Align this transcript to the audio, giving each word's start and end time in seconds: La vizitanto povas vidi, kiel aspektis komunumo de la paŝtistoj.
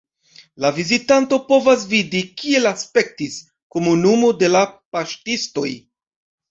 La 0.63 0.71
vizitanto 0.77 1.39
povas 1.49 1.85
vidi, 1.93 2.23
kiel 2.41 2.67
aspektis 2.71 3.39
komunumo 3.77 4.35
de 4.43 4.53
la 4.59 4.67
paŝtistoj. 4.97 5.71